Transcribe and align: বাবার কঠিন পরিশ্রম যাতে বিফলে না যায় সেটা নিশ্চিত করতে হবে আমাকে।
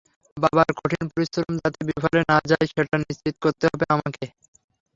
বাবার 0.37 0.69
কঠিন 0.79 1.05
পরিশ্রম 1.13 1.51
যাতে 1.57 1.79
বিফলে 1.89 2.19
না 2.29 2.37
যায় 2.49 2.65
সেটা 2.69 2.95
নিশ্চিত 3.01 3.35
করতে 3.43 3.65
হবে 3.67 3.85
আমাকে। 3.95 4.25